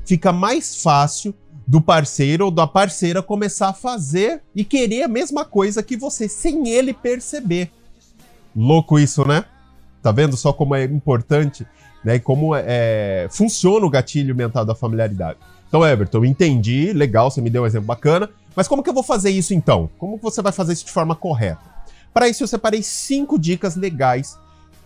fica 0.05 0.33
mais 0.33 0.83
fácil 0.83 1.35
do 1.67 1.81
parceiro 1.81 2.47
ou 2.47 2.51
da 2.51 2.67
parceira 2.67 3.23
começar 3.23 3.69
a 3.69 3.73
fazer 3.73 4.43
e 4.55 4.65
querer 4.65 5.05
a 5.05 5.09
mesma 5.09 5.45
coisa 5.45 5.83
que 5.83 5.97
você, 5.97 6.29
sem 6.29 6.69
ele 6.69 6.93
perceber. 6.93 7.71
Louco 8.55 8.99
isso, 8.99 9.27
né? 9.27 9.45
Tá 10.03 10.13
vendo 10.13 10.37
só 10.37 10.53
como 10.53 10.75
é 10.75 10.85
importante, 10.85 11.67
né? 12.05 12.17
E 12.17 12.21
como 12.21 12.55
é, 12.55 13.27
funciona 13.31 13.87
o 13.87 13.91
gatilho 13.91 14.35
mental 14.35 14.65
da 14.65 14.75
familiaridade. 14.75 15.39
Então, 15.67 15.85
Everton, 15.85 16.25
entendi, 16.25 16.93
legal, 16.93 17.31
você 17.31 17.41
me 17.41 17.51
deu 17.51 17.63
um 17.63 17.67
exemplo 17.67 17.87
bacana, 17.87 18.31
mas 18.55 18.69
como 18.69 18.83
que 18.83 18.91
eu 18.91 18.95
vou 18.95 19.03
fazer 19.03 19.31
isso 19.31 19.55
então? 19.55 19.91
Como 19.99 20.19
você 20.19 20.41
vai 20.41 20.53
fazer 20.53 20.75
isso 20.75 20.85
de 20.85 20.93
forma 20.93 21.17
correta? 21.17 21.63
Para 22.13 22.29
isso, 22.29 22.45
eu 22.45 22.47
separei 22.47 22.83
cinco 22.83 23.37
dicas 23.37 23.75
legais 23.75 24.39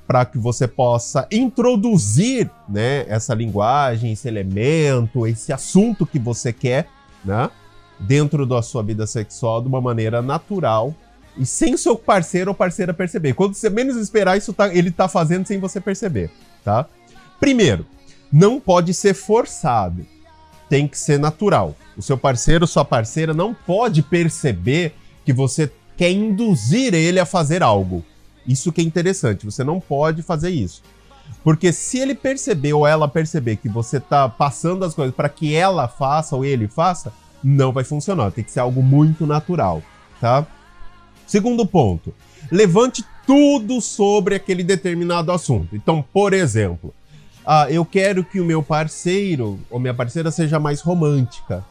para 0.09 0.25
que 0.25 0.38
você 0.38 0.67
possa 0.67 1.29
introduzir 1.31 2.50
né, 2.67 3.05
essa 3.09 3.35
linguagem, 3.35 4.12
esse 4.12 4.27
elemento, 4.27 5.27
esse 5.27 5.53
assunto 5.53 6.07
que 6.07 6.19
você 6.19 6.50
quer, 6.50 6.88
né, 7.23 7.50
dentro 8.00 8.47
da 8.47 8.62
sua 8.62 8.83
vida 8.83 9.07
sexual 9.07 9.61
de 9.61 9.69
uma 9.69 9.83
maneira 9.83 10.23
natural 10.23 10.95
e 11.37 11.45
sem 11.45 11.77
seu 11.77 11.95
parceiro 11.95 12.53
ou 12.53 12.55
parceira 12.55 12.95
perceber. 12.95 13.35
Quando 13.35 13.53
você 13.53 13.69
menos 13.69 13.97
esperar, 13.97 14.38
isso 14.38 14.55
tá, 14.55 14.75
ele 14.75 14.88
está 14.88 15.09
fazendo 15.09 15.47
sem 15.47 15.61
você 15.61 15.79
perceber, 15.79 16.31
tá? 16.65 16.87
Primeiro, 17.38 17.85
não 18.33 18.59
pode 18.59 18.95
ser 18.95 19.12
forçado, 19.12 20.07
tem 20.71 20.88
que 20.88 20.97
ser 20.97 21.19
natural. 21.19 21.77
O 21.99 22.03
seu 22.03 22.17
parceiro, 22.17 22.67
sua 22.67 22.85
parceira 22.85 23.35
não 23.35 23.53
pode 23.53 24.00
perceber 24.03 24.95
que 25.23 25.35
você 25.35 25.71
quer 25.99 26.11
induzir 26.11 26.95
ele 26.95 27.21
a 27.21 27.27
fazer 27.27 27.62
algo. 27.62 28.03
Isso 28.49 28.73
que 28.73 28.81
é 28.81 28.85
interessante, 28.85 29.45
você 29.45 29.62
não 29.62 29.78
pode 29.78 30.23
fazer 30.23 30.49
isso. 30.49 30.83
Porque 31.45 31.71
se 31.71 31.99
ele 31.99 32.14
perceber 32.14 32.73
ou 32.73 32.87
ela 32.87 33.07
perceber 33.07 33.57
que 33.57 33.69
você 33.69 34.00
tá 34.00 34.26
passando 34.26 34.87
as 34.87 34.95
coisas 34.95 35.14
para 35.14 35.28
que 35.28 35.55
ela 35.55 35.87
faça 35.87 36.35
ou 36.35 36.45
ele 36.45 36.67
faça, 36.67 37.12
não 37.45 37.73
vai 37.73 37.85
funcionar. 37.85 38.33
Tem 38.33 38.43
que 38.43 38.50
ser 38.50 38.61
algo 38.61 38.83
muito 38.83 39.26
natural, 39.26 39.83
tá? 40.19 40.47
Segundo 41.26 41.67
ponto, 41.67 42.14
levante 42.50 43.05
tudo 43.26 43.83
sobre 43.83 44.35
aquele 44.35 44.64
determinado 44.64 45.31
assunto. 45.31 45.76
Então, 45.76 46.02
por 46.11 46.33
exemplo, 46.33 46.95
ah, 47.45 47.67
eu 47.71 47.85
quero 47.85 48.25
que 48.25 48.40
o 48.40 48.45
meu 48.45 48.62
parceiro 48.62 49.61
ou 49.71 49.78
minha 49.78 49.93
parceira 49.93 50.31
seja 50.31 50.59
mais 50.59 50.81
romântica. 50.81 51.62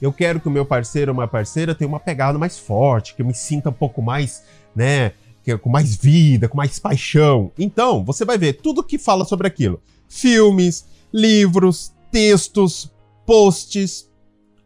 Eu 0.00 0.12
quero 0.12 0.38
que 0.38 0.48
o 0.48 0.50
meu 0.50 0.66
parceiro 0.66 1.10
ou 1.10 1.14
minha 1.14 1.26
parceira 1.26 1.74
tenha 1.74 1.88
uma 1.88 1.98
pegada 1.98 2.38
mais 2.38 2.58
forte, 2.58 3.14
que 3.14 3.22
eu 3.22 3.26
me 3.26 3.34
sinta 3.34 3.70
um 3.70 3.72
pouco 3.72 4.00
mais, 4.02 4.44
né, 4.76 5.12
com 5.56 5.70
mais 5.70 5.96
vida, 5.96 6.48
com 6.48 6.56
mais 6.56 6.78
paixão. 6.78 7.50
Então, 7.58 8.04
você 8.04 8.24
vai 8.24 8.36
ver 8.36 8.54
tudo 8.54 8.82
que 8.82 8.98
fala 8.98 9.24
sobre 9.24 9.46
aquilo: 9.46 9.80
filmes, 10.08 10.84
livros, 11.12 11.92
textos, 12.10 12.92
posts, 13.24 14.08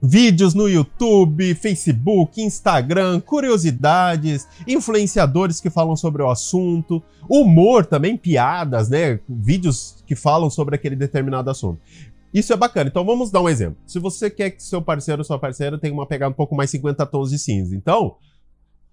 Vídeos 0.04 0.52
no 0.52 0.68
YouTube, 0.68 1.54
Facebook, 1.54 2.42
Instagram, 2.42 3.20
curiosidades, 3.20 4.48
influenciadores 4.66 5.60
que 5.60 5.70
falam 5.70 5.94
sobre 5.94 6.24
o 6.24 6.28
assunto, 6.28 7.00
humor 7.28 7.86
também, 7.86 8.16
piadas, 8.16 8.88
né? 8.88 9.20
Vídeos 9.28 10.02
que 10.04 10.16
falam 10.16 10.50
sobre 10.50 10.74
aquele 10.74 10.96
determinado 10.96 11.48
assunto. 11.48 11.80
Isso 12.34 12.52
é 12.52 12.56
bacana. 12.56 12.90
Então 12.90 13.04
vamos 13.04 13.30
dar 13.30 13.42
um 13.42 13.48
exemplo. 13.48 13.76
Se 13.86 14.00
você 14.00 14.28
quer 14.28 14.50
que 14.50 14.64
seu 14.64 14.82
parceiro 14.82 15.20
ou 15.20 15.24
sua 15.24 15.38
parceira 15.38 15.78
tenha 15.78 15.94
uma 15.94 16.04
pegada 16.04 16.32
um 16.32 16.36
pouco 16.36 16.56
mais 16.56 16.68
50 16.70 17.06
tons 17.06 17.30
de 17.30 17.38
cinza, 17.38 17.76
então 17.76 18.16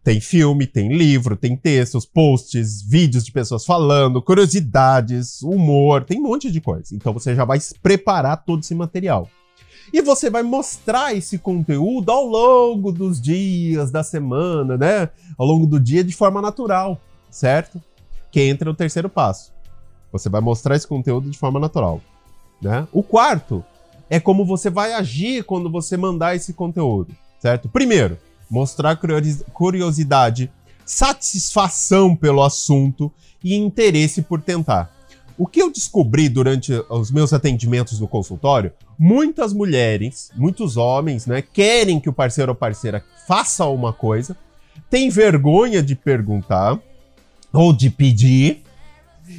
tem 0.09 0.19
filme, 0.19 0.65
tem 0.65 0.91
livro, 0.91 1.35
tem 1.35 1.55
textos, 1.55 2.03
posts, 2.03 2.81
vídeos 2.81 3.23
de 3.23 3.31
pessoas 3.31 3.63
falando, 3.63 4.23
curiosidades, 4.23 5.43
humor, 5.43 6.03
tem 6.03 6.19
um 6.19 6.23
monte 6.23 6.49
de 6.49 6.59
coisa. 6.59 6.95
Então 6.95 7.13
você 7.13 7.35
já 7.35 7.45
vai 7.45 7.59
preparar 7.83 8.43
todo 8.43 8.61
esse 8.61 8.73
material. 8.73 9.29
E 9.93 10.01
você 10.01 10.27
vai 10.27 10.41
mostrar 10.41 11.13
esse 11.13 11.37
conteúdo 11.37 12.09
ao 12.09 12.25
longo 12.25 12.91
dos 12.91 13.21
dias, 13.21 13.91
da 13.91 14.01
semana, 14.01 14.75
né? 14.77 15.09
Ao 15.37 15.45
longo 15.45 15.67
do 15.67 15.79
dia 15.79 16.03
de 16.03 16.15
forma 16.15 16.41
natural, 16.41 16.99
certo? 17.29 17.79
Que 18.31 18.41
entra 18.41 18.67
o 18.67 18.73
terceiro 18.73 19.09
passo. 19.09 19.53
Você 20.11 20.27
vai 20.27 20.41
mostrar 20.41 20.75
esse 20.75 20.87
conteúdo 20.87 21.29
de 21.29 21.37
forma 21.37 21.59
natural, 21.59 22.01
né? 22.59 22.87
O 22.91 23.03
quarto 23.03 23.63
é 24.09 24.19
como 24.19 24.43
você 24.43 24.71
vai 24.71 24.91
agir 24.91 25.43
quando 25.43 25.69
você 25.69 25.95
mandar 25.95 26.35
esse 26.35 26.51
conteúdo, 26.51 27.15
certo? 27.39 27.69
Primeiro, 27.69 28.17
mostrar 28.49 28.99
curiosidade, 29.53 30.51
satisfação 30.85 32.15
pelo 32.15 32.43
assunto 32.43 33.11
e 33.43 33.55
interesse 33.55 34.21
por 34.21 34.41
tentar. 34.41 34.91
O 35.37 35.47
que 35.47 35.61
eu 35.61 35.71
descobri 35.71 36.27
durante 36.27 36.73
os 36.89 37.11
meus 37.11 37.31
atendimentos 37.31 37.99
no 37.99 38.07
consultório, 38.07 38.73
muitas 38.97 39.53
mulheres, 39.53 40.31
muitos 40.35 40.75
homens, 40.75 41.25
né, 41.25 41.41
querem 41.41 41.99
que 41.99 42.09
o 42.09 42.13
parceiro 42.13 42.51
ou 42.51 42.55
parceira 42.55 43.03
faça 43.25 43.65
uma 43.65 43.93
coisa, 43.93 44.35
tem 44.89 45.09
vergonha 45.09 45.81
de 45.81 45.95
perguntar 45.95 46.77
ou 47.53 47.71
de 47.71 47.89
pedir, 47.89 48.63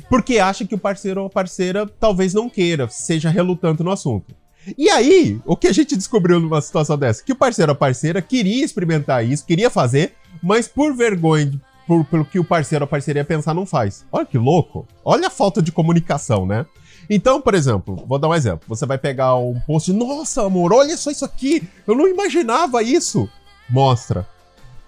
porque 0.09 0.39
acha 0.39 0.65
que 0.65 0.75
o 0.75 0.79
parceiro 0.79 1.23
ou 1.23 1.29
parceira 1.29 1.87
talvez 1.87 2.33
não 2.33 2.49
queira, 2.49 2.89
seja 2.89 3.29
relutante 3.29 3.83
no 3.83 3.91
assunto. 3.91 4.35
E 4.77 4.91
aí, 4.91 5.41
o 5.45 5.57
que 5.57 5.69
a 5.69 5.73
gente 5.73 5.97
descobriu 5.97 6.39
numa 6.39 6.61
situação 6.61 6.99
dessa? 6.99 7.23
Que 7.23 7.33
o 7.33 7.37
parceiro 7.37 7.73
ou 7.73 7.77
parceira 7.77 8.21
queria 8.21 8.65
experimentar 8.65 9.25
isso, 9.25 9.47
queria 9.47 9.71
fazer, 9.71 10.15
mas 10.43 10.69
por 10.69 10.95
vergonha 10.95 11.61
por, 11.91 12.05
pelo 12.05 12.25
que 12.25 12.39
o 12.39 12.45
parceiro 12.45 12.85
ou 12.85 12.87
a 12.87 12.89
parceria 12.89 13.25
pensar, 13.25 13.53
não 13.53 13.67
faz. 13.67 14.07
Olha 14.13 14.25
que 14.25 14.39
louco. 14.39 14.87
Olha 15.05 15.27
a 15.27 15.31
falta 15.31 15.61
de 15.61 15.73
comunicação, 15.73 16.47
né? 16.47 16.65
Então, 17.09 17.41
por 17.41 17.53
exemplo, 17.53 18.05
vou 18.07 18.17
dar 18.17 18.29
um 18.29 18.35
exemplo. 18.35 18.65
Você 18.69 18.87
vai 18.87 18.97
pegar 18.97 19.35
um 19.35 19.59
post, 19.67 19.93
nossa, 19.93 20.47
amor, 20.47 20.73
olha 20.73 20.97
só 20.97 21.11
isso 21.11 21.25
aqui. 21.25 21.69
Eu 21.85 21.97
não 21.97 22.07
imaginava 22.07 22.81
isso. 22.81 23.29
Mostra. 23.69 24.25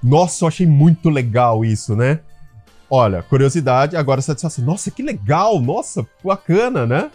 Nossa, 0.01 0.45
eu 0.45 0.49
achei 0.49 0.65
muito 0.65 1.11
legal 1.11 1.65
isso, 1.65 1.97
né? 1.97 2.21
Olha, 2.89 3.21
curiosidade, 3.21 3.97
agora 3.97 4.23
satisfação. 4.23 4.65
Nossa, 4.65 4.89
que 4.89 5.03
legal, 5.03 5.61
nossa, 5.61 6.07
bacana, 6.23 6.87
né? 6.87 7.11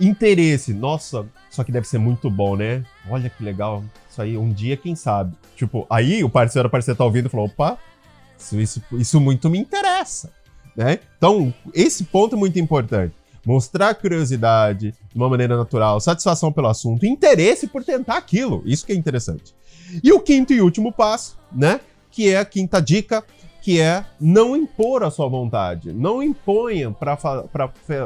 Interesse, 0.00 0.74
nossa, 0.74 1.24
só 1.50 1.64
que 1.64 1.72
deve 1.72 1.88
ser 1.88 1.98
muito 1.98 2.30
bom, 2.30 2.56
né? 2.56 2.84
Olha 3.08 3.30
que 3.30 3.42
legal. 3.42 3.84
Isso 4.10 4.20
aí, 4.20 4.36
um 4.36 4.52
dia, 4.52 4.76
quem 4.76 4.94
sabe? 4.94 5.34
Tipo, 5.56 5.86
aí 5.88 6.22
o 6.22 6.30
parceiro, 6.30 6.68
a 6.68 6.70
parceira 6.70 6.96
tá 6.96 7.04
ouvindo 7.04 7.26
e 7.26 7.28
falou: 7.28 7.46
opa, 7.46 7.78
isso, 8.38 8.60
isso, 8.60 8.82
isso 8.92 9.20
muito 9.20 9.50
me 9.50 9.58
interessa. 9.58 10.30
Né? 10.76 11.00
Então, 11.16 11.52
esse 11.74 12.04
ponto 12.04 12.36
é 12.36 12.38
muito 12.38 12.58
importante. 12.58 13.14
Mostrar 13.44 13.94
curiosidade 13.94 14.92
de 14.92 15.16
uma 15.16 15.28
maneira 15.28 15.56
natural, 15.56 16.00
satisfação 16.00 16.52
pelo 16.52 16.68
assunto, 16.68 17.06
interesse 17.06 17.66
por 17.66 17.82
tentar 17.82 18.16
aquilo. 18.16 18.62
Isso 18.64 18.84
que 18.84 18.92
é 18.92 18.94
interessante. 18.94 19.54
E 20.04 20.12
o 20.12 20.20
quinto 20.20 20.52
e 20.52 20.60
último 20.60 20.92
passo, 20.92 21.38
né? 21.50 21.80
Que 22.10 22.28
é 22.28 22.38
a 22.38 22.44
quinta 22.44 22.80
dica, 22.80 23.24
que 23.68 23.78
é 23.78 24.02
não 24.18 24.56
impor 24.56 25.02
a 25.02 25.10
sua 25.10 25.28
vontade. 25.28 25.92
Não 25.92 26.22
imponha 26.22 26.90
para 26.90 27.18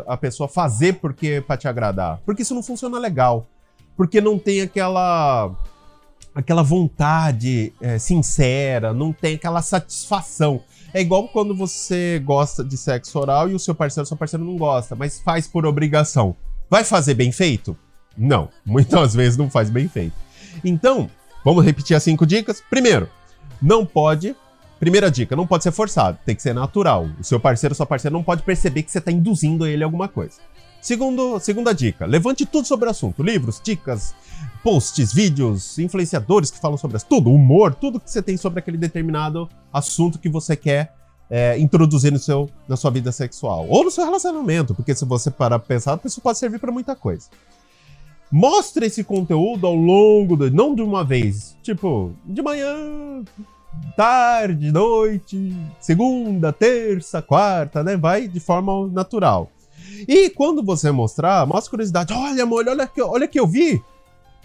a 0.08 0.16
pessoa 0.16 0.48
fazer 0.48 0.94
porque 0.94 1.40
para 1.40 1.56
te 1.56 1.68
agradar. 1.68 2.20
Porque 2.26 2.42
isso 2.42 2.52
não 2.52 2.64
funciona 2.64 2.98
legal. 2.98 3.46
Porque 3.96 4.20
não 4.20 4.40
tem 4.40 4.60
aquela 4.60 5.52
aquela 6.34 6.64
vontade 6.64 7.72
é, 7.80 7.96
sincera, 7.96 8.92
não 8.92 9.12
tem 9.12 9.36
aquela 9.36 9.62
satisfação. 9.62 10.60
É 10.92 11.00
igual 11.00 11.28
quando 11.28 11.54
você 11.54 12.20
gosta 12.24 12.64
de 12.64 12.76
sexo 12.76 13.16
oral 13.20 13.48
e 13.48 13.54
o 13.54 13.58
seu 13.60 13.72
parceiro, 13.72 14.04
seu 14.04 14.16
parceiro 14.16 14.44
não 14.44 14.56
gosta, 14.56 14.96
mas 14.96 15.20
faz 15.20 15.46
por 15.46 15.64
obrigação. 15.64 16.34
Vai 16.68 16.82
fazer 16.82 17.14
bem 17.14 17.30
feito? 17.30 17.76
Não, 18.18 18.48
muitas 18.66 19.14
vezes 19.14 19.36
não 19.36 19.48
faz 19.48 19.70
bem 19.70 19.86
feito. 19.86 20.16
Então, 20.64 21.08
vamos 21.44 21.64
repetir 21.64 21.96
as 21.96 22.02
cinco 22.02 22.26
dicas. 22.26 22.60
Primeiro, 22.68 23.08
não 23.62 23.86
pode. 23.86 24.34
Primeira 24.82 25.08
dica, 25.12 25.36
não 25.36 25.46
pode 25.46 25.62
ser 25.62 25.70
forçado, 25.70 26.18
tem 26.26 26.34
que 26.34 26.42
ser 26.42 26.52
natural. 26.52 27.08
O 27.20 27.22
seu 27.22 27.38
parceiro, 27.38 27.72
sua 27.72 27.86
parceira 27.86 28.12
não 28.12 28.24
pode 28.24 28.42
perceber 28.42 28.82
que 28.82 28.90
você 28.90 28.98
está 28.98 29.12
induzindo 29.12 29.64
ele 29.64 29.84
a 29.84 29.86
alguma 29.86 30.08
coisa. 30.08 30.40
Segundo, 30.80 31.38
segunda 31.38 31.72
dica, 31.72 32.04
levante 32.04 32.44
tudo 32.44 32.66
sobre 32.66 32.88
o 32.88 32.90
assunto: 32.90 33.22
livros, 33.22 33.60
dicas, 33.62 34.12
posts, 34.60 35.12
vídeos, 35.12 35.78
influenciadores 35.78 36.50
que 36.50 36.58
falam 36.58 36.76
sobre 36.76 36.98
tudo, 36.98 37.30
humor, 37.30 37.76
tudo 37.76 38.00
que 38.00 38.10
você 38.10 38.20
tem 38.20 38.36
sobre 38.36 38.58
aquele 38.58 38.76
determinado 38.76 39.48
assunto 39.72 40.18
que 40.18 40.28
você 40.28 40.56
quer 40.56 40.92
é, 41.30 41.56
introduzir 41.60 42.10
no 42.10 42.18
seu, 42.18 42.50
na 42.66 42.76
sua 42.76 42.90
vida 42.90 43.12
sexual 43.12 43.68
ou 43.68 43.84
no 43.84 43.90
seu 43.92 44.04
relacionamento, 44.04 44.74
porque 44.74 44.96
se 44.96 45.04
você 45.04 45.30
parar 45.30 45.60
pra 45.60 45.68
pensar, 45.68 46.00
isso 46.04 46.20
pode 46.20 46.38
servir 46.38 46.58
para 46.58 46.72
muita 46.72 46.96
coisa. 46.96 47.28
Mostre 48.32 48.86
esse 48.86 49.04
conteúdo 49.04 49.64
ao 49.64 49.76
longo 49.76 50.36
do. 50.36 50.50
Não 50.50 50.74
de 50.74 50.82
uma 50.82 51.04
vez. 51.04 51.56
Tipo, 51.62 52.10
de 52.24 52.42
manhã, 52.42 53.22
tarde, 53.96 54.72
noite, 54.72 55.56
segunda, 55.80 56.52
terça, 56.52 57.20
quarta, 57.22 57.82
né? 57.82 57.96
Vai 57.96 58.28
de 58.28 58.40
forma 58.40 58.88
natural. 58.88 59.50
E 60.08 60.30
quando 60.30 60.62
você 60.62 60.90
mostrar, 60.90 61.46
mostra 61.46 61.70
curiosidade. 61.70 62.12
Olha, 62.12 62.42
amor, 62.42 62.66
olha 62.68 62.86
que, 62.86 63.02
olha 63.02 63.28
que 63.28 63.38
eu 63.38 63.46
vi. 63.46 63.82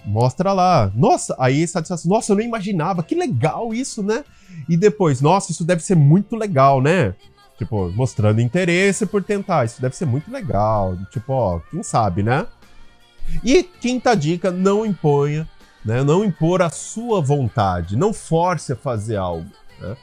Mostra 0.06 0.54
lá. 0.54 0.92
Nossa, 0.96 1.36
aí 1.40 1.68
satisfação. 1.68 2.10
Nossa, 2.10 2.32
eu 2.32 2.36
não 2.36 2.44
imaginava. 2.44 3.04
Que 3.04 3.16
legal 3.16 3.74
isso, 3.74 4.02
né? 4.04 4.24
E 4.70 4.78
depois, 4.78 5.22
nossa, 5.22 5.52
isso 5.52 5.64
deve 5.64 5.84
ser 5.84 5.96
muito 5.96 6.36
legal, 6.36 6.82
né? 6.82 7.14
Tipo, 7.58 7.90
mostrando 7.90 8.40
interesse 8.40 9.06
por 9.06 9.24
tentar. 9.24 9.66
Isso 9.66 9.82
deve 9.82 9.96
ser 9.96 10.06
muito 10.06 10.32
legal. 10.32 10.98
Tipo, 11.12 11.34
ó, 11.34 11.60
quem 11.72 11.84
sabe, 11.84 12.24
né? 12.24 12.46
E 13.44 13.64
quinta 13.64 14.16
dica, 14.16 14.52
não 14.52 14.86
imponha, 14.86 15.48
né? 15.88 16.04
Não 16.04 16.24
impor 16.24 16.62
a 16.62 16.70
sua 16.70 17.22
vontade. 17.22 17.96
Não 17.96 18.12
force 18.14 18.74
a 18.74 18.76
fazer 18.76 19.16
algo. 19.16 19.50
Né? 19.80 19.96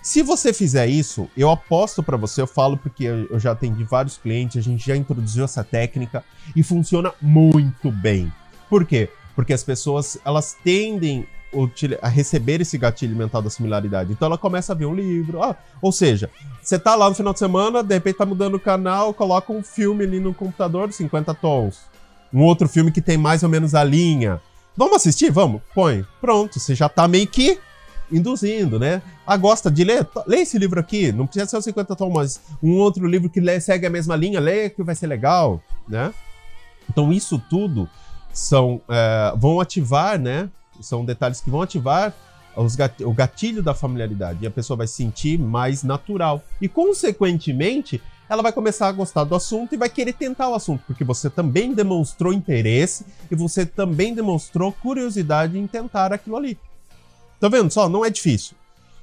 Se 0.00 0.22
você 0.22 0.52
fizer 0.52 0.86
isso, 0.86 1.28
eu 1.36 1.50
aposto 1.50 2.02
para 2.02 2.16
você, 2.16 2.40
eu 2.40 2.46
falo 2.46 2.76
porque 2.76 3.04
eu 3.04 3.38
já 3.40 3.50
atendi 3.50 3.82
vários 3.82 4.16
clientes, 4.16 4.56
a 4.56 4.62
gente 4.62 4.86
já 4.86 4.96
introduziu 4.96 5.44
essa 5.44 5.64
técnica 5.64 6.24
e 6.54 6.62
funciona 6.62 7.12
muito 7.20 7.90
bem. 7.90 8.32
Por 8.70 8.86
quê? 8.86 9.08
Porque 9.34 9.52
as 9.52 9.64
pessoas, 9.64 10.16
elas 10.24 10.56
tendem 10.62 11.26
a 12.00 12.08
receber 12.08 12.60
esse 12.62 12.78
gatilho 12.78 13.14
mental 13.14 13.42
da 13.42 13.50
similaridade. 13.50 14.12
Então 14.12 14.26
ela 14.26 14.38
começa 14.38 14.72
a 14.72 14.76
ver 14.76 14.86
um 14.86 14.94
livro. 14.94 15.42
Ah, 15.42 15.54
ou 15.82 15.92
seja, 15.92 16.30
você 16.62 16.78
tá 16.78 16.94
lá 16.94 17.08
no 17.08 17.14
final 17.14 17.32
de 17.32 17.38
semana, 17.38 17.82
de 17.82 17.92
repente 17.92 18.16
tá 18.16 18.24
mudando 18.24 18.54
o 18.54 18.60
canal, 18.60 19.12
coloca 19.12 19.52
um 19.52 19.62
filme 19.62 20.04
ali 20.04 20.18
no 20.18 20.32
computador 20.32 20.88
de 20.88 20.94
50 20.94 21.34
tons. 21.34 21.80
Um 22.32 22.42
outro 22.42 22.68
filme 22.68 22.90
que 22.90 23.02
tem 23.02 23.18
mais 23.18 23.42
ou 23.42 23.48
menos 23.48 23.74
a 23.74 23.84
linha. 23.84 24.40
Vamos 24.76 24.96
assistir? 24.96 25.30
Vamos? 25.30 25.60
Põe. 25.74 26.04
Pronto, 26.20 26.58
você 26.58 26.74
já 26.74 26.88
tá 26.88 27.06
meio 27.06 27.26
que 27.26 27.58
induzindo, 28.10 28.78
né? 28.78 29.02
Ah, 29.26 29.36
gosta 29.36 29.70
de 29.70 29.84
ler? 29.84 30.06
Lê 30.26 30.38
esse 30.38 30.58
livro 30.58 30.78
aqui, 30.78 31.12
não 31.12 31.26
precisa 31.26 31.46
ser 31.46 31.56
os 31.56 31.64
50 31.64 31.96
tons, 31.96 32.40
um 32.62 32.76
outro 32.78 33.06
livro 33.06 33.30
que 33.30 33.60
segue 33.60 33.86
a 33.86 33.90
mesma 33.90 34.16
linha, 34.16 34.40
lê 34.40 34.68
que 34.68 34.82
vai 34.82 34.94
ser 34.94 35.06
legal, 35.06 35.62
né? 35.88 36.12
Então 36.88 37.12
isso 37.12 37.38
tudo 37.50 37.88
são 38.32 38.80
é, 38.88 39.32
vão 39.36 39.60
ativar, 39.60 40.18
né? 40.18 40.50
São 40.80 41.04
detalhes 41.04 41.40
que 41.40 41.50
vão 41.50 41.62
ativar 41.62 42.14
o 43.00 43.12
gatilho 43.12 43.62
da 43.62 43.74
familiaridade 43.74 44.40
e 44.42 44.46
a 44.46 44.50
pessoa 44.50 44.76
vai 44.76 44.86
se 44.86 44.94
sentir 44.94 45.38
mais 45.38 45.82
natural. 45.82 46.42
E, 46.60 46.68
consequentemente, 46.68 48.02
ela 48.32 48.42
vai 48.42 48.52
começar 48.52 48.88
a 48.88 48.92
gostar 48.92 49.24
do 49.24 49.34
assunto 49.34 49.74
e 49.74 49.76
vai 49.76 49.90
querer 49.90 50.14
tentar 50.14 50.48
o 50.48 50.54
assunto, 50.54 50.82
porque 50.86 51.04
você 51.04 51.28
também 51.28 51.74
demonstrou 51.74 52.32
interesse 52.32 53.04
e 53.30 53.36
você 53.36 53.66
também 53.66 54.14
demonstrou 54.14 54.72
curiosidade 54.72 55.58
em 55.58 55.66
tentar 55.66 56.14
aquilo 56.14 56.36
ali. 56.36 56.58
Tá 57.38 57.50
vendo 57.50 57.70
só? 57.70 57.90
Não 57.90 58.02
é 58.02 58.08
difícil, 58.08 58.56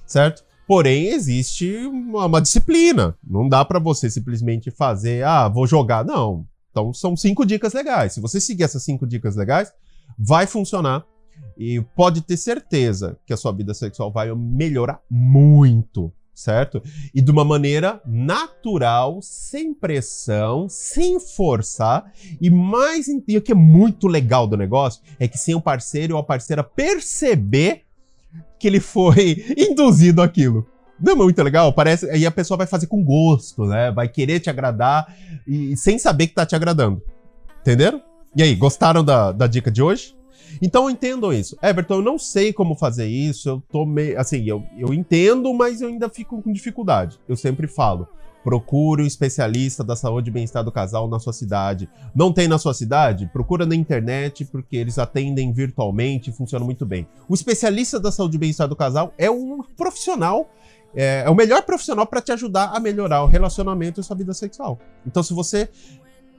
certo? 0.03 0.43
Porém, 0.67 1.09
existe 1.09 1.75
uma, 1.85 2.25
uma 2.25 2.41
disciplina. 2.41 3.15
Não 3.23 3.47
dá 3.47 3.63
para 3.63 3.77
você 3.77 4.09
simplesmente 4.09 4.71
fazer, 4.71 5.23
ah, 5.23 5.47
vou 5.47 5.67
jogar. 5.67 6.03
Não. 6.03 6.43
Então, 6.71 6.91
são 6.91 7.15
cinco 7.15 7.45
dicas 7.45 7.73
legais. 7.73 8.13
Se 8.13 8.21
você 8.21 8.41
seguir 8.41 8.63
essas 8.63 8.83
cinco 8.83 9.05
dicas 9.05 9.35
legais, 9.35 9.71
vai 10.17 10.47
funcionar. 10.47 11.05
E 11.55 11.81
pode 11.95 12.21
ter 12.21 12.37
certeza 12.37 13.17
que 13.27 13.33
a 13.33 13.37
sua 13.37 13.51
vida 13.51 13.75
sexual 13.75 14.11
vai 14.11 14.33
melhorar 14.33 14.99
muito, 15.09 16.11
certo? 16.39 16.81
E 17.13 17.21
de 17.21 17.31
uma 17.31 17.43
maneira 17.43 18.01
natural, 18.05 19.19
sem 19.21 19.73
pressão, 19.73 20.67
sem 20.69 21.19
forçar. 21.19 22.11
E 22.39 22.49
mais, 22.49 23.07
e 23.27 23.37
o 23.37 23.41
que 23.41 23.51
é 23.51 23.55
muito 23.55 24.07
legal 24.07 24.47
do 24.47 24.57
negócio 24.57 25.01
é 25.19 25.27
que 25.27 25.37
sem 25.37 25.55
o 25.55 25.61
parceiro 25.61 26.15
ou 26.15 26.19
a 26.19 26.23
parceira 26.23 26.63
perceber 26.63 27.83
que 28.59 28.67
ele 28.67 28.79
foi 28.79 29.45
induzido 29.57 30.21
aquilo. 30.21 30.65
Não 30.99 31.13
é 31.13 31.15
muito 31.15 31.41
legal? 31.41 31.71
Parece. 31.71 32.09
Aí 32.09 32.25
a 32.25 32.31
pessoa 32.31 32.57
vai 32.57 32.67
fazer 32.67 32.87
com 32.87 33.03
gosto, 33.03 33.65
né? 33.65 33.89
Vai 33.91 34.09
querer 34.09 34.39
te 34.39 34.49
agradar 34.49 35.15
e 35.47 35.75
sem 35.77 35.97
saber 35.97 36.27
que 36.27 36.33
tá 36.33 36.45
te 36.45 36.55
agradando. 36.55 37.01
Entenderam? 37.61 38.01
E 38.35 38.43
aí, 38.43 38.53
gostaram 38.53 39.03
da, 39.03 39.31
da 39.31 39.47
dica 39.47 39.71
de 39.71 39.81
hoje? 39.81 40.18
Então 40.61 40.89
entendam 40.89 41.31
isso. 41.33 41.57
Everton, 41.61 41.95
eu 41.95 42.01
não 42.01 42.17
sei 42.17 42.51
como 42.53 42.75
fazer 42.75 43.07
isso, 43.07 43.49
eu 43.49 43.63
tô 43.71 43.85
meio. 43.85 44.19
Assim, 44.19 44.43
eu, 44.45 44.63
eu 44.77 44.93
entendo, 44.93 45.53
mas 45.53 45.81
eu 45.81 45.87
ainda 45.87 46.09
fico 46.09 46.41
com 46.41 46.51
dificuldade. 46.51 47.19
Eu 47.27 47.35
sempre 47.35 47.67
falo. 47.67 48.07
Procure 48.41 49.03
um 49.03 49.05
especialista 49.05 49.83
da 49.83 49.97
saúde 49.97 50.29
e 50.29 50.33
bem-estar 50.33 50.63
do 50.63 50.71
casal 50.71 51.09
na 51.09 51.19
sua 51.19 51.33
cidade. 51.33 51.89
Não 52.15 52.31
tem 52.31 52.47
na 52.47 52.57
sua 52.57 52.73
cidade? 52.73 53.29
Procura 53.33 53.65
na 53.65 53.75
internet, 53.75 54.45
porque 54.45 54.77
eles 54.77 54.97
atendem 54.97 55.51
virtualmente 55.51 56.29
e 56.29 56.33
funcionam 56.33 56.65
muito 56.65 56.85
bem. 56.85 57.05
O 57.27 57.33
especialista 57.33 57.99
da 57.99 58.11
saúde 58.11 58.37
e 58.37 58.39
bem-estar 58.39 58.67
do 58.67 58.77
casal 58.77 59.13
é 59.17 59.29
um 59.29 59.61
profissional 59.75 60.49
é, 60.95 61.23
é, 61.25 61.29
o 61.29 61.35
melhor 61.35 61.61
profissional 61.63 62.05
para 62.05 62.21
te 62.21 62.31
ajudar 62.31 62.71
a 62.73 62.79
melhorar 62.79 63.23
o 63.23 63.27
relacionamento 63.27 63.99
e 63.99 64.03
sua 64.03 64.15
vida 64.15 64.33
sexual. 64.33 64.79
Então, 65.05 65.21
se 65.21 65.33
você 65.33 65.69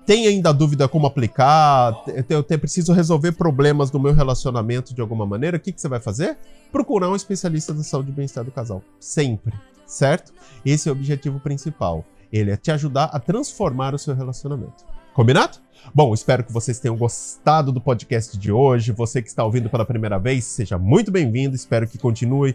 tem 0.07 0.27
ainda 0.27 0.53
dúvida 0.53 0.89
como 0.89 1.07
aplicar, 1.07 1.95
eu, 2.29 2.45
eu 2.49 2.59
preciso 2.59 2.93
resolver 2.93 3.33
problemas 3.33 3.91
do 3.91 4.01
meu 4.01 4.13
relacionamento 4.13 4.95
de 4.95 5.01
alguma 5.01 5.27
maneira, 5.27 5.57
o 5.57 5.61
que, 5.61 5.73
que 5.73 5.81
você 5.81 5.89
vai 5.89 6.01
fazer? 6.01 6.37
Procurar 6.73 7.09
um 7.09 7.17
especialista 7.17 7.73
da 7.73 7.83
saúde 7.83 8.11
e 8.11 8.13
bem-estar 8.13 8.45
do 8.45 8.51
casal. 8.51 8.83
Sempre 8.99 9.55
certo? 9.91 10.33
Esse 10.65 10.89
é 10.89 10.93
o 10.93 10.95
objetivo 10.95 11.41
principal. 11.41 12.05
Ele 12.33 12.51
é 12.53 12.57
te 12.57 12.71
ajudar 12.71 13.05
a 13.07 13.19
transformar 13.19 13.95
o 13.95 13.99
seu 13.99 14.15
relacionamento. 14.15 14.85
Combinado? 15.13 15.59
Bom, 15.93 16.15
espero 16.15 16.45
que 16.45 16.53
vocês 16.53 16.79
tenham 16.79 16.97
gostado 16.97 17.73
do 17.73 17.81
podcast 17.81 18.39
de 18.39 18.53
hoje. 18.53 18.93
Você 18.93 19.21
que 19.21 19.29
está 19.29 19.45
ouvindo 19.45 19.69
pela 19.69 19.85
primeira 19.85 20.19
vez, 20.19 20.45
seja 20.45 20.79
muito 20.79 21.11
bem-vindo. 21.11 21.57
Espero 21.57 21.89
que 21.89 21.99
continue 21.99 22.55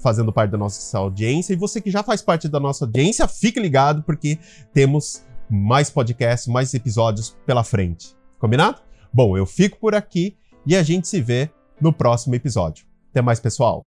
fazendo 0.00 0.32
parte 0.32 0.50
da 0.50 0.58
nossa 0.58 0.98
audiência. 0.98 1.54
E 1.54 1.56
você 1.56 1.80
que 1.80 1.90
já 1.90 2.02
faz 2.02 2.20
parte 2.20 2.48
da 2.48 2.60
nossa 2.60 2.84
audiência, 2.84 3.26
fique 3.26 3.58
ligado, 3.58 4.02
porque 4.02 4.38
temos 4.72 5.24
mais 5.50 5.90
podcasts, 5.90 6.46
mais 6.46 6.72
episódios 6.74 7.36
pela 7.46 7.64
frente. 7.64 8.14
Combinado? 8.38 8.78
Bom, 9.12 9.36
eu 9.36 9.46
fico 9.46 9.78
por 9.78 9.94
aqui 9.94 10.36
e 10.66 10.76
a 10.76 10.82
gente 10.82 11.08
se 11.08 11.20
vê 11.20 11.50
no 11.80 11.92
próximo 11.92 12.34
episódio. 12.34 12.86
Até 13.10 13.22
mais, 13.22 13.38
pessoal! 13.38 13.82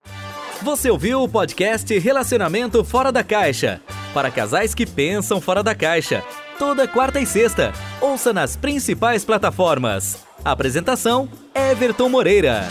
Você 0.62 0.90
ouviu 0.90 1.22
o 1.22 1.30
podcast 1.30 1.98
Relacionamento 2.00 2.84
Fora 2.84 3.12
da 3.12 3.24
Caixa? 3.24 3.82
Para 4.14 4.32
casais 4.32 4.74
que 4.74 4.86
pensam 4.86 5.42
fora 5.42 5.62
da 5.62 5.76
caixa. 5.76 6.24
Toda 6.58 6.88
quarta 6.88 7.20
e 7.20 7.26
sexta. 7.26 7.74
Ouça 8.00 8.32
nas 8.32 8.56
principais 8.56 9.26
plataformas. 9.26 10.20
Apresentação: 10.44 11.28
Everton 11.54 12.08
Moreira. 12.08 12.62